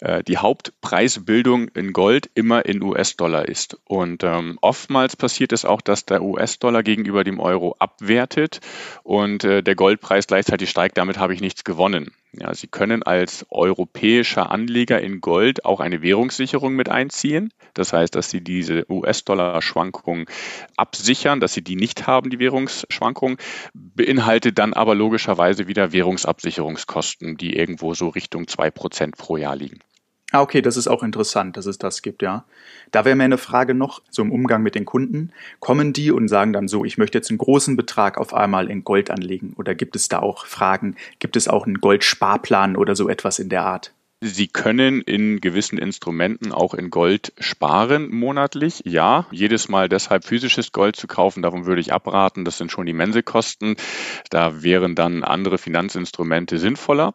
äh, 0.00 0.22
die 0.22 0.38
Hauptpreisbildung 0.38 1.68
in 1.68 1.92
Gold 1.92 2.30
immer 2.34 2.64
in 2.64 2.82
US-Dollar 2.82 3.48
ist. 3.48 3.78
Und 3.84 4.24
ähm, 4.24 4.58
oftmals 4.60 5.16
passiert 5.16 5.52
es 5.52 5.64
auch, 5.64 5.80
dass 5.80 6.06
der 6.06 6.22
US-Dollar 6.22 6.82
gegenüber 6.82 7.24
dem 7.24 7.40
Euro 7.40 7.76
abwertet 7.78 8.60
und 9.02 9.44
äh, 9.44 9.62
der 9.62 9.74
Goldpreis 9.74 10.26
gleichzeitig 10.26 10.70
steigt. 10.70 10.98
Damit 10.98 11.18
habe 11.18 11.34
ich 11.34 11.40
nichts 11.40 11.64
gewonnen. 11.64 12.12
Ja, 12.32 12.54
Sie 12.54 12.68
können 12.68 13.02
als 13.02 13.44
europäischer 13.50 14.52
Anleger 14.52 15.00
in 15.00 15.20
Gold 15.20 15.64
auch 15.64 15.80
eine 15.80 16.00
Währungssicherung 16.00 16.74
mit 16.74 16.88
einziehen. 16.88 17.52
Das 17.74 17.92
heißt, 17.92 18.14
dass 18.14 18.30
Sie 18.30 18.40
diese 18.40 18.88
US-Dollar-Schwankungen 18.88 20.26
absichern, 20.76 21.40
dass 21.40 21.54
Sie 21.54 21.62
die 21.62 21.74
nicht 21.74 22.06
haben, 22.06 22.30
die 22.30 22.38
Währungsschwankungen, 22.38 23.36
beinhaltet 23.74 24.58
dann 24.58 24.74
aber 24.74 24.94
logischerweise 24.94 25.66
wieder 25.66 25.92
Währungsabsicherungskosten, 25.92 27.36
die 27.36 27.56
irgendwo 27.56 27.94
so 27.94 28.08
Richtung 28.08 28.46
zwei 28.46 28.70
Prozent 28.70 29.16
pro 29.16 29.36
Jahr 29.36 29.56
liegen. 29.56 29.80
Ah, 30.32 30.42
okay, 30.42 30.62
das 30.62 30.76
ist 30.76 30.86
auch 30.86 31.02
interessant, 31.02 31.56
dass 31.56 31.66
es 31.66 31.78
das 31.78 32.02
gibt, 32.02 32.22
ja. 32.22 32.44
Da 32.92 33.04
wäre 33.04 33.16
mir 33.16 33.24
eine 33.24 33.38
Frage 33.38 33.74
noch, 33.74 34.00
so 34.10 34.22
im 34.22 34.30
Umgang 34.30 34.62
mit 34.62 34.76
den 34.76 34.84
Kunden. 34.84 35.32
Kommen 35.58 35.92
die 35.92 36.12
und 36.12 36.28
sagen 36.28 36.52
dann 36.52 36.68
so, 36.68 36.84
ich 36.84 36.98
möchte 36.98 37.18
jetzt 37.18 37.30
einen 37.30 37.38
großen 37.38 37.76
Betrag 37.76 38.16
auf 38.16 38.32
einmal 38.32 38.70
in 38.70 38.84
Gold 38.84 39.10
anlegen? 39.10 39.54
Oder 39.56 39.74
gibt 39.74 39.96
es 39.96 40.08
da 40.08 40.20
auch 40.20 40.46
Fragen? 40.46 40.94
Gibt 41.18 41.36
es 41.36 41.48
auch 41.48 41.66
einen 41.66 41.80
Goldsparplan 41.80 42.76
oder 42.76 42.94
so 42.94 43.08
etwas 43.08 43.40
in 43.40 43.48
der 43.48 43.64
Art? 43.64 43.92
Sie 44.22 44.48
können 44.48 45.00
in 45.00 45.40
gewissen 45.40 45.78
Instrumenten 45.78 46.52
auch 46.52 46.74
in 46.74 46.90
Gold 46.90 47.32
sparen 47.38 48.10
monatlich. 48.10 48.82
Ja, 48.84 49.24
jedes 49.30 49.70
Mal 49.70 49.88
deshalb 49.88 50.24
physisches 50.24 50.72
Gold 50.72 50.96
zu 50.96 51.06
kaufen, 51.06 51.40
davon 51.40 51.64
würde 51.64 51.80
ich 51.80 51.94
abraten. 51.94 52.44
Das 52.44 52.58
sind 52.58 52.70
schon 52.70 52.86
immense 52.86 53.22
Kosten. 53.22 53.76
Da 54.28 54.62
wären 54.62 54.94
dann 54.94 55.24
andere 55.24 55.56
Finanzinstrumente 55.56 56.58
sinnvoller. 56.58 57.14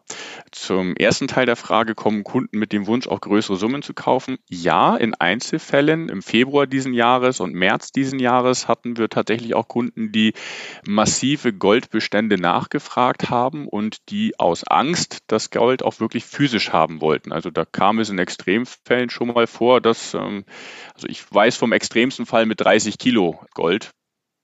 Zum 0.50 0.96
ersten 0.96 1.28
Teil 1.28 1.46
der 1.46 1.54
Frage 1.54 1.94
kommen 1.94 2.24
Kunden 2.24 2.58
mit 2.58 2.72
dem 2.72 2.88
Wunsch, 2.88 3.06
auch 3.06 3.20
größere 3.20 3.56
Summen 3.56 3.82
zu 3.82 3.94
kaufen. 3.94 4.38
Ja, 4.48 4.96
in 4.96 5.14
Einzelfällen 5.14 6.08
im 6.08 6.22
Februar 6.22 6.66
diesen 6.66 6.92
Jahres 6.92 7.38
und 7.38 7.54
März 7.54 7.92
diesen 7.92 8.18
Jahres 8.18 8.66
hatten 8.66 8.96
wir 8.96 9.08
tatsächlich 9.08 9.54
auch 9.54 9.68
Kunden, 9.68 10.10
die 10.10 10.32
massive 10.84 11.52
Goldbestände 11.52 12.36
nachgefragt 12.36 13.30
haben 13.30 13.68
und 13.68 14.10
die 14.10 14.40
aus 14.40 14.64
Angst 14.64 15.18
das 15.28 15.52
Gold 15.52 15.84
auch 15.84 16.00
wirklich 16.00 16.24
physisch 16.24 16.72
haben 16.72 16.95
haben 16.96 17.00
wollten. 17.00 17.32
Also 17.32 17.50
da 17.50 17.64
kam 17.64 17.98
es 17.98 18.10
in 18.10 18.18
Extremfällen 18.18 19.10
schon 19.10 19.28
mal 19.28 19.46
vor, 19.46 19.80
dass, 19.80 20.14
ähm, 20.14 20.44
also 20.94 21.08
ich 21.08 21.22
weiß 21.32 21.56
vom 21.56 21.72
extremsten 21.72 22.26
Fall 22.26 22.46
mit 22.46 22.60
30 22.60 22.98
Kilo 22.98 23.40
Gold, 23.54 23.90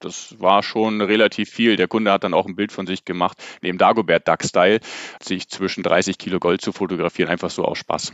das 0.04 0.36
war 0.38 0.62
schon 0.62 1.00
relativ 1.00 1.50
viel. 1.50 1.76
Der 1.76 1.88
Kunde 1.88 2.12
hat 2.12 2.24
dann 2.24 2.34
auch 2.34 2.46
ein 2.46 2.56
Bild 2.56 2.72
von 2.72 2.86
sich 2.86 3.04
gemacht, 3.04 3.38
neben 3.62 3.78
Dagobert 3.78 4.28
Duck-Style, 4.28 4.80
sich 5.22 5.48
zwischen 5.48 5.82
30 5.82 6.18
Kilo 6.18 6.38
Gold 6.38 6.60
zu 6.60 6.72
fotografieren, 6.72 7.30
einfach 7.30 7.50
so 7.50 7.64
aus 7.64 7.78
Spaß. 7.78 8.12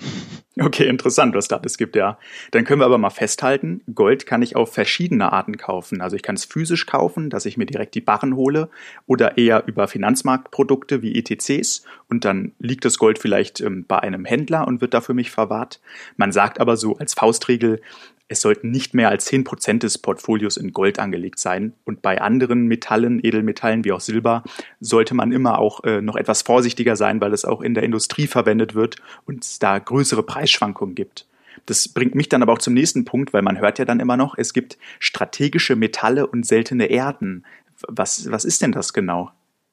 Okay, 0.60 0.88
interessant, 0.88 1.36
was 1.36 1.46
da 1.46 1.56
alles 1.56 1.78
gibt, 1.78 1.94
ja. 1.94 2.18
Dann 2.50 2.64
können 2.64 2.80
wir 2.80 2.86
aber 2.86 2.98
mal 2.98 3.10
festhalten, 3.10 3.80
Gold 3.94 4.26
kann 4.26 4.42
ich 4.42 4.56
auf 4.56 4.72
verschiedene 4.72 5.32
Arten 5.32 5.56
kaufen. 5.56 6.00
Also 6.00 6.16
ich 6.16 6.22
kann 6.22 6.34
es 6.34 6.44
physisch 6.44 6.86
kaufen, 6.86 7.30
dass 7.30 7.46
ich 7.46 7.56
mir 7.56 7.66
direkt 7.66 7.94
die 7.94 8.00
Barren 8.00 8.34
hole 8.34 8.68
oder 9.06 9.38
eher 9.38 9.68
über 9.68 9.86
Finanzmarktprodukte 9.86 11.00
wie 11.00 11.14
ETCs 11.14 11.84
und 12.08 12.24
dann 12.24 12.52
liegt 12.58 12.84
das 12.84 12.98
Gold 12.98 13.18
vielleicht 13.18 13.60
ähm, 13.60 13.84
bei 13.86 14.00
einem 14.00 14.24
Händler 14.24 14.66
und 14.66 14.80
wird 14.80 14.94
da 14.94 15.00
für 15.00 15.14
mich 15.14 15.30
verwahrt. 15.30 15.80
Man 16.16 16.32
sagt 16.32 16.60
aber 16.60 16.76
so 16.76 16.96
als 16.96 17.14
Faustregel, 17.14 17.80
es 18.28 18.42
sollten 18.42 18.70
nicht 18.70 18.94
mehr 18.94 19.08
als 19.08 19.30
10% 19.30 19.78
des 19.78 19.98
Portfolios 19.98 20.56
in 20.56 20.72
Gold 20.72 20.98
angelegt 20.98 21.38
sein. 21.38 21.72
Und 21.84 22.02
bei 22.02 22.20
anderen 22.20 22.66
Metallen, 22.66 23.24
Edelmetallen 23.24 23.84
wie 23.84 23.92
auch 23.92 24.00
Silber, 24.00 24.44
sollte 24.80 25.14
man 25.14 25.32
immer 25.32 25.58
auch 25.58 25.82
äh, 25.84 26.02
noch 26.02 26.16
etwas 26.16 26.42
vorsichtiger 26.42 26.94
sein, 26.94 27.20
weil 27.20 27.32
es 27.32 27.46
auch 27.46 27.62
in 27.62 27.74
der 27.74 27.84
Industrie 27.84 28.26
verwendet 28.26 28.74
wird 28.74 28.96
und 29.24 29.44
es 29.44 29.58
da 29.58 29.78
größere 29.78 30.22
Preisschwankungen 30.22 30.94
gibt. 30.94 31.26
Das 31.66 31.88
bringt 31.88 32.14
mich 32.14 32.28
dann 32.28 32.42
aber 32.42 32.52
auch 32.52 32.58
zum 32.58 32.74
nächsten 32.74 33.04
Punkt, 33.04 33.32
weil 33.32 33.42
man 33.42 33.58
hört 33.58 33.78
ja 33.78 33.84
dann 33.84 34.00
immer 34.00 34.16
noch, 34.16 34.36
es 34.36 34.52
gibt 34.52 34.78
strategische 35.00 35.74
Metalle 35.74 36.26
und 36.26 36.46
seltene 36.46 36.86
Erden. 36.86 37.44
Was, 37.86 38.30
was 38.30 38.44
ist 38.44 38.62
denn 38.62 38.72
das 38.72 38.92
genau? 38.92 39.30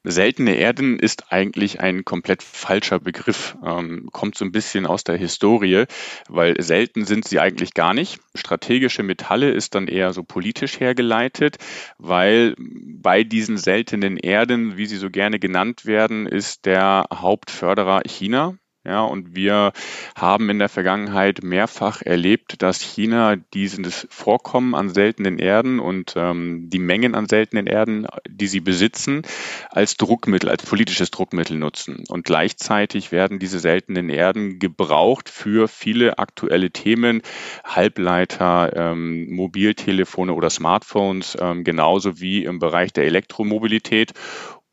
Seltene 0.08 0.54
Erden 0.54 1.00
ist 1.00 1.32
eigentlich 1.32 1.80
ein 1.80 2.04
komplett 2.04 2.40
falscher 2.44 3.00
Begriff, 3.00 3.56
ähm, 3.64 4.08
kommt 4.12 4.38
so 4.38 4.44
ein 4.44 4.52
bisschen 4.52 4.86
aus 4.86 5.02
der 5.02 5.16
Historie, 5.16 5.86
weil 6.28 6.62
selten 6.62 7.04
sind 7.04 7.26
sie 7.26 7.40
eigentlich 7.40 7.74
gar 7.74 7.92
nicht. 7.92 8.20
Strategische 8.36 9.02
Metalle 9.02 9.50
ist 9.50 9.74
dann 9.74 9.88
eher 9.88 10.12
so 10.12 10.22
politisch 10.22 10.78
hergeleitet, 10.78 11.56
weil 11.98 12.54
bei 12.58 13.24
diesen 13.24 13.58
seltenen 13.58 14.16
Erden, 14.16 14.76
wie 14.76 14.86
sie 14.86 14.96
so 14.96 15.10
gerne 15.10 15.40
genannt 15.40 15.86
werden, 15.86 16.26
ist 16.26 16.66
der 16.66 17.06
Hauptförderer 17.12 18.02
China. 18.06 18.56
Ja, 18.86 19.02
und 19.02 19.34
wir 19.34 19.72
haben 20.14 20.48
in 20.48 20.60
der 20.60 20.68
Vergangenheit 20.68 21.42
mehrfach 21.42 22.02
erlebt, 22.02 22.62
dass 22.62 22.80
China 22.80 23.34
dieses 23.34 24.06
Vorkommen 24.10 24.76
an 24.76 24.90
seltenen 24.90 25.40
Erden 25.40 25.80
und 25.80 26.14
ähm, 26.16 26.70
die 26.70 26.78
Mengen 26.78 27.16
an 27.16 27.28
seltenen 27.28 27.66
Erden, 27.66 28.06
die 28.28 28.46
sie 28.46 28.60
besitzen, 28.60 29.22
als 29.70 29.96
Druckmittel, 29.96 30.48
als 30.48 30.64
politisches 30.64 31.10
Druckmittel 31.10 31.58
nutzen. 31.58 32.04
Und 32.08 32.24
gleichzeitig 32.24 33.10
werden 33.10 33.40
diese 33.40 33.58
seltenen 33.58 34.08
Erden 34.08 34.60
gebraucht 34.60 35.28
für 35.30 35.66
viele 35.66 36.20
aktuelle 36.20 36.70
Themen, 36.70 37.22
Halbleiter, 37.64 38.70
ähm, 38.76 39.34
Mobiltelefone 39.34 40.32
oder 40.32 40.48
Smartphones, 40.48 41.36
ähm, 41.40 41.64
genauso 41.64 42.20
wie 42.20 42.44
im 42.44 42.60
Bereich 42.60 42.92
der 42.92 43.06
Elektromobilität 43.06 44.12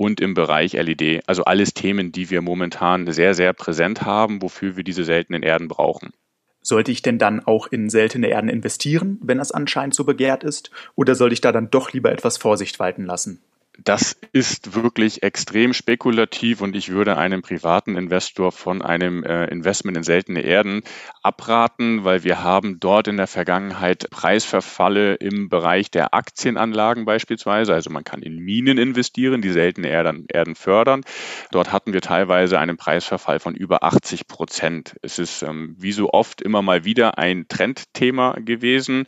und 0.03 0.19
im 0.19 0.33
Bereich 0.33 0.73
LED. 0.73 1.23
Also 1.27 1.45
alles 1.45 1.73
Themen, 1.73 2.11
die 2.11 2.29
wir 2.29 2.41
momentan 2.41 3.09
sehr, 3.09 3.33
sehr 3.33 3.53
präsent 3.53 4.01
haben, 4.01 4.41
wofür 4.41 4.75
wir 4.75 4.83
diese 4.83 5.05
seltenen 5.05 5.43
Erden 5.43 5.69
brauchen. 5.69 6.11
Sollte 6.61 6.91
ich 6.91 7.01
denn 7.01 7.17
dann 7.17 7.39
auch 7.39 7.67
in 7.67 7.89
seltene 7.89 8.27
Erden 8.27 8.49
investieren, 8.49 9.17
wenn 9.21 9.37
das 9.37 9.53
anscheinend 9.53 9.95
so 9.95 10.03
begehrt 10.03 10.43
ist? 10.43 10.71
Oder 10.95 11.15
sollte 11.15 11.33
ich 11.33 11.41
da 11.41 11.53
dann 11.53 11.69
doch 11.69 11.93
lieber 11.93 12.11
etwas 12.11 12.37
Vorsicht 12.37 12.79
walten 12.79 13.05
lassen? 13.05 13.41
Das 13.79 14.15
ist 14.31 14.75
wirklich 14.75 15.23
extrem 15.23 15.73
spekulativ 15.73 16.61
und 16.61 16.75
ich 16.75 16.89
würde 16.89 17.17
einem 17.17 17.41
privaten 17.41 17.97
Investor 17.97 18.51
von 18.51 18.83
einem 18.83 19.23
äh, 19.23 19.45
Investment 19.45 19.97
in 19.97 20.03
seltene 20.03 20.41
Erden 20.41 20.83
abraten, 21.23 22.03
weil 22.03 22.23
wir 22.23 22.43
haben 22.43 22.79
dort 22.79 23.07
in 23.07 23.17
der 23.17 23.25
Vergangenheit 23.25 24.07
Preisverfalle 24.11 25.15
im 25.15 25.49
Bereich 25.49 25.89
der 25.89 26.13
Aktienanlagen 26.13 27.05
beispielsweise. 27.05 27.73
Also 27.73 27.89
man 27.89 28.03
kann 28.03 28.21
in 28.21 28.37
Minen 28.37 28.77
investieren, 28.77 29.41
die 29.41 29.49
seltene 29.49 29.87
Erden, 29.87 30.25
Erden 30.27 30.53
fördern. 30.53 31.01
Dort 31.51 31.71
hatten 31.71 31.93
wir 31.93 32.01
teilweise 32.01 32.59
einen 32.59 32.77
Preisverfall 32.77 33.39
von 33.39 33.55
über 33.55 33.83
80 33.83 34.27
Prozent. 34.27 34.95
Es 35.01 35.17
ist 35.17 35.41
ähm, 35.41 35.75
wie 35.79 35.93
so 35.93 36.11
oft 36.11 36.43
immer 36.43 36.61
mal 36.61 36.85
wieder 36.85 37.17
ein 37.17 37.47
Trendthema 37.47 38.35
gewesen, 38.39 39.05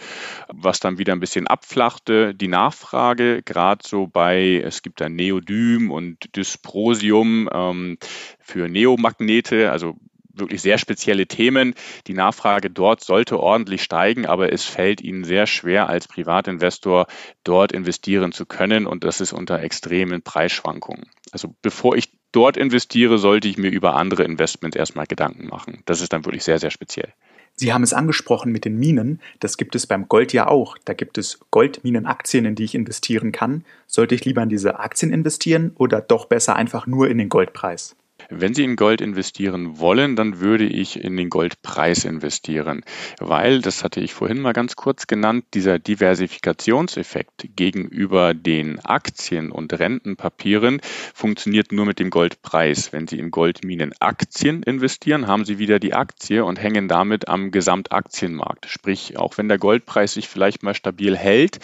was 0.48 0.80
dann 0.80 0.98
wieder 0.98 1.14
ein 1.14 1.20
bisschen 1.20 1.46
abflachte. 1.46 2.34
Die 2.34 2.48
Nachfrage 2.48 3.44
gerade 3.44 3.88
so 3.88 4.08
bei 4.08 4.55
es 4.62 4.82
gibt 4.82 5.02
dann 5.02 5.16
Neodym 5.16 5.92
und 5.92 6.36
Dysprosium 6.36 7.50
ähm, 7.52 7.98
für 8.40 8.68
Neomagnete, 8.68 9.72
also 9.72 9.96
wirklich 10.38 10.62
sehr 10.62 10.78
spezielle 10.78 11.28
Themen. 11.28 11.76
Die 12.08 12.14
Nachfrage 12.14 12.70
dort 12.70 13.04
sollte 13.04 13.40
ordentlich 13.40 13.84
steigen, 13.84 14.26
aber 14.26 14.52
es 14.52 14.66
fällt 14.66 15.02
Ihnen 15.02 15.24
sehr 15.24 15.48
schwer 15.48 15.90
als 15.90 16.08
Privatinvestor 16.08 17.08
dort 17.44 17.72
investieren 17.72 18.32
zu 18.32 18.46
können 18.46 18.86
und 18.86 19.04
das 19.04 19.22
ist 19.22 19.34
unter 19.34 19.62
extremen 19.62 20.22
Preisschwankungen. 20.22 21.10
Also 21.32 21.56
bevor 21.62 21.96
ich 21.96 22.12
dort 22.32 22.58
investiere, 22.58 23.18
sollte 23.18 23.48
ich 23.48 23.58
mir 23.58 23.70
über 23.70 23.96
andere 23.96 24.24
Investments 24.24 24.76
erstmal 24.76 25.06
Gedanken 25.06 25.48
machen. 25.48 25.82
Das 25.86 26.02
ist 26.02 26.12
dann 26.12 26.26
wirklich 26.26 26.44
sehr, 26.44 26.60
sehr 26.60 26.72
speziell. 26.72 27.14
Sie 27.58 27.72
haben 27.72 27.84
es 27.84 27.94
angesprochen 27.94 28.52
mit 28.52 28.66
den 28.66 28.78
Minen. 28.78 29.22
Das 29.40 29.58
gibt 29.58 29.76
es 29.76 29.88
beim 29.88 30.10
Gold 30.10 30.34
ja 30.34 30.48
auch. 30.48 30.78
Da 30.84 30.94
gibt 30.94 31.18
es 31.18 31.40
Goldminenaktien, 31.52 32.46
in 32.46 32.56
die 32.56 32.66
ich 32.66 32.76
investieren 32.76 33.32
kann. 33.32 33.64
Sollte 33.88 34.14
ich 34.14 34.26
lieber 34.26 34.44
in 34.44 34.50
diese 34.50 34.80
Aktien 34.80 35.14
investieren 35.14 35.72
oder 35.78 36.02
doch 36.02 36.26
besser 36.26 36.56
einfach 36.56 36.86
nur 36.86 37.10
in 37.10 37.18
den 37.18 37.30
Goldpreis? 37.30 37.96
Wenn 38.30 38.54
Sie 38.56 38.64
in 38.64 38.76
Gold 38.76 39.02
investieren 39.02 39.78
wollen, 39.78 40.16
dann 40.16 40.40
würde 40.40 40.66
ich 40.66 41.04
in 41.04 41.16
den 41.16 41.30
Goldpreis 41.30 42.06
investieren, 42.06 42.84
weil, 43.20 43.62
das 43.62 43.84
hatte 43.84 44.00
ich 44.00 44.14
vorhin 44.14 44.40
mal 44.40 44.54
ganz 44.54 44.76
kurz 44.76 45.06
genannt, 45.06 45.46
dieser 45.54 45.80
Diversifikationseffekt 45.80 47.50
gegenüber 47.56 48.34
den 48.34 48.80
Aktien 48.80 49.52
und 49.52 49.78
Rentenpapieren 49.78 50.82
funktioniert 51.14 51.72
nur 51.72 51.86
mit 51.86 52.00
dem 52.00 52.10
Goldpreis. 52.10 52.94
Wenn 52.94 53.08
Sie 53.08 53.20
in 53.20 53.32
Goldminenaktien 53.32 54.64
investieren, 54.64 55.28
haben 55.28 55.46
Sie 55.46 55.60
wieder 55.60 55.80
die 55.80 55.94
Aktie 55.94 56.44
und 56.44 56.62
hängen 56.62 56.88
damit 56.88 57.28
am 57.28 57.52
Gesamtaktienmarkt. 57.52 58.66
Sprich, 58.68 59.18
auch 59.18 59.38
wenn 59.38 59.50
der 59.50 59.60
Goldpreis 59.60 60.14
sich 60.14 60.30
vielleicht 60.30 60.64
mal 60.64 60.74
stabil 60.74 61.16
hält, 61.16 61.60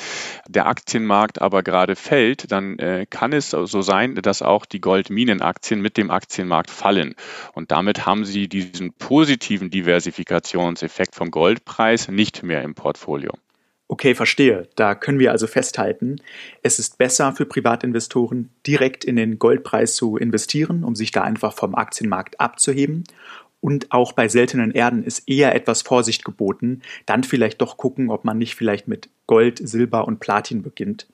der 0.48 0.67
Aktienmarkt 0.67 1.41
aber 1.41 1.63
gerade 1.63 1.96
fällt, 1.96 2.51
dann 2.51 2.77
äh, 2.77 3.08
kann 3.10 3.34
es 3.34 3.50
so 3.50 3.81
sein, 3.81 4.15
dass 4.15 4.41
auch 4.41 4.65
die 4.65 4.81
Goldminenaktien 4.81 5.81
mit 5.81 5.98
dem 5.98 6.12
Aktienmarkt 6.12 6.40
Aktienmarkt 6.41 6.71
fallen. 6.71 7.15
Und 7.53 7.71
damit 7.71 8.05
haben 8.05 8.25
Sie 8.25 8.48
diesen 8.48 8.93
positiven 8.93 9.69
Diversifikationseffekt 9.69 11.15
vom 11.15 11.29
Goldpreis 11.29 12.07
nicht 12.10 12.43
mehr 12.43 12.63
im 12.63 12.74
Portfolio. 12.74 13.31
Okay, 13.88 14.15
verstehe. 14.15 14.67
Da 14.75 14.95
können 14.95 15.19
wir 15.19 15.31
also 15.31 15.48
festhalten, 15.48 16.21
es 16.63 16.79
ist 16.79 16.98
besser 16.98 17.33
für 17.33 17.45
Privatinvestoren, 17.45 18.50
direkt 18.65 19.03
in 19.03 19.17
den 19.17 19.38
Goldpreis 19.38 19.95
zu 19.95 20.17
investieren, 20.17 20.83
um 20.83 20.95
sich 20.95 21.12
da 21.12 21.21
einfach 21.24 21.53
vom 21.53 21.75
Aktienmarkt 21.75 22.39
abzuheben. 22.39 23.03
Und 23.60 23.91
auch 23.91 24.13
bei 24.13 24.27
seltenen 24.27 24.71
Erden 24.71 25.03
ist 25.03 25.29
eher 25.29 25.53
etwas 25.53 25.83
Vorsicht 25.83 26.25
geboten. 26.25 26.81
Dann 27.05 27.24
vielleicht 27.24 27.62
doch 27.62 27.77
gucken, 27.77 28.10
ob 28.10 28.25
man 28.25 28.38
nicht 28.38 28.55
vielleicht 28.55 28.88
mit 28.88 29.10
Gold, 29.27 29.60
Silber 29.62 30.07
und 30.07 30.19
Platin 30.19 30.63
beginnt. 30.63 31.05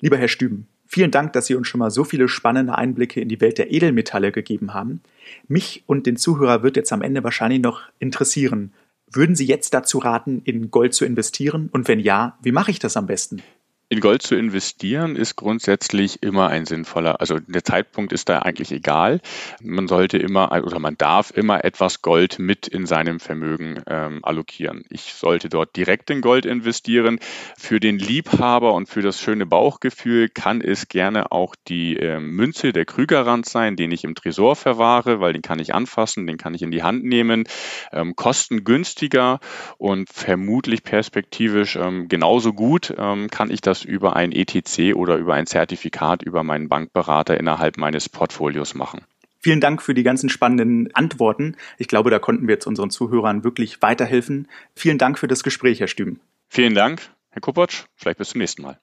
Lieber 0.00 0.16
Herr 0.16 0.28
Stüben, 0.28 0.66
Vielen 0.90 1.10
Dank, 1.10 1.34
dass 1.34 1.46
Sie 1.46 1.54
uns 1.54 1.68
schon 1.68 1.80
mal 1.80 1.90
so 1.90 2.02
viele 2.02 2.28
spannende 2.28 2.76
Einblicke 2.76 3.20
in 3.20 3.28
die 3.28 3.42
Welt 3.42 3.58
der 3.58 3.70
Edelmetalle 3.70 4.32
gegeben 4.32 4.72
haben. 4.72 5.02
Mich 5.46 5.84
und 5.86 6.06
den 6.06 6.16
Zuhörer 6.16 6.62
wird 6.62 6.76
jetzt 6.76 6.94
am 6.94 7.02
Ende 7.02 7.22
wahrscheinlich 7.22 7.60
noch 7.60 7.82
interessieren. 7.98 8.72
Würden 9.12 9.36
Sie 9.36 9.46
jetzt 9.46 9.74
dazu 9.74 9.98
raten, 9.98 10.40
in 10.44 10.70
Gold 10.70 10.94
zu 10.94 11.04
investieren? 11.04 11.68
Und 11.70 11.88
wenn 11.88 12.00
ja, 12.00 12.38
wie 12.42 12.52
mache 12.52 12.70
ich 12.70 12.78
das 12.78 12.96
am 12.96 13.06
besten? 13.06 13.42
In 13.90 14.00
Gold 14.00 14.20
zu 14.20 14.36
investieren 14.36 15.16
ist 15.16 15.36
grundsätzlich 15.36 16.22
immer 16.22 16.48
ein 16.48 16.66
sinnvoller, 16.66 17.22
also 17.22 17.38
der 17.38 17.64
Zeitpunkt 17.64 18.12
ist 18.12 18.28
da 18.28 18.40
eigentlich 18.40 18.70
egal. 18.70 19.22
Man 19.62 19.88
sollte 19.88 20.18
immer 20.18 20.52
oder 20.62 20.78
man 20.78 20.98
darf 20.98 21.30
immer 21.30 21.64
etwas 21.64 22.02
Gold 22.02 22.38
mit 22.38 22.68
in 22.68 22.84
seinem 22.84 23.18
Vermögen 23.18 23.82
ähm, 23.86 24.22
allokieren. 24.22 24.84
Ich 24.90 25.14
sollte 25.14 25.48
dort 25.48 25.74
direkt 25.74 26.10
in 26.10 26.20
Gold 26.20 26.44
investieren. 26.44 27.18
Für 27.56 27.80
den 27.80 27.98
Liebhaber 27.98 28.74
und 28.74 28.90
für 28.90 29.00
das 29.00 29.22
schöne 29.22 29.46
Bauchgefühl 29.46 30.28
kann 30.28 30.60
es 30.60 30.88
gerne 30.88 31.32
auch 31.32 31.54
die 31.66 31.96
äh, 31.96 32.20
Münze 32.20 32.74
der 32.74 32.84
Krügerrand 32.84 33.46
sein, 33.46 33.76
den 33.76 33.90
ich 33.90 34.04
im 34.04 34.14
Tresor 34.14 34.54
verwahre, 34.54 35.20
weil 35.20 35.32
den 35.32 35.40
kann 35.40 35.60
ich 35.60 35.74
anfassen, 35.74 36.26
den 36.26 36.36
kann 36.36 36.52
ich 36.52 36.60
in 36.60 36.70
die 36.70 36.82
Hand 36.82 37.04
nehmen. 37.04 37.44
Ähm, 37.90 38.16
kostengünstiger 38.16 39.40
und 39.78 40.10
vermutlich 40.12 40.82
perspektivisch 40.82 41.76
ähm, 41.76 42.08
genauso 42.08 42.52
gut 42.52 42.94
ähm, 42.94 43.30
kann 43.30 43.50
ich 43.50 43.62
das 43.62 43.77
das 43.78 43.84
über 43.84 44.16
ein 44.16 44.32
ETC 44.32 44.94
oder 44.94 45.16
über 45.16 45.34
ein 45.34 45.46
Zertifikat 45.46 46.22
über 46.22 46.42
meinen 46.42 46.68
Bankberater 46.68 47.38
innerhalb 47.38 47.76
meines 47.76 48.08
Portfolios 48.08 48.74
machen. 48.74 49.02
Vielen 49.40 49.60
Dank 49.60 49.82
für 49.82 49.94
die 49.94 50.02
ganzen 50.02 50.28
spannenden 50.28 50.94
Antworten. 50.94 51.56
Ich 51.78 51.86
glaube, 51.86 52.10
da 52.10 52.18
konnten 52.18 52.48
wir 52.48 52.54
jetzt 52.54 52.66
unseren 52.66 52.90
Zuhörern 52.90 53.44
wirklich 53.44 53.80
weiterhelfen. 53.82 54.48
Vielen 54.74 54.98
Dank 54.98 55.18
für 55.18 55.28
das 55.28 55.44
Gespräch, 55.44 55.78
Herr 55.80 55.88
Stüben. 55.88 56.20
Vielen 56.48 56.74
Dank, 56.74 57.02
Herr 57.30 57.40
Kupotsch. 57.40 57.84
Vielleicht 57.94 58.18
bis 58.18 58.30
zum 58.30 58.40
nächsten 58.40 58.62
Mal. 58.62 58.78